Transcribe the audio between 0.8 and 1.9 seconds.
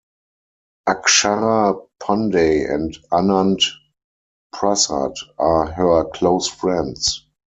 Akshara